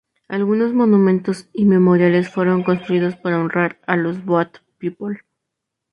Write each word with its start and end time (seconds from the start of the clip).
Algunos 0.27 0.73
monumentos 0.73 1.47
y 1.53 1.65
memoriales 1.65 2.27
fueron 2.27 2.63
construidos 2.63 3.17
para 3.17 3.39
honrar 3.39 3.77
a 3.85 3.97
los 3.97 4.25
Boat 4.25 4.57
People. 4.79 5.19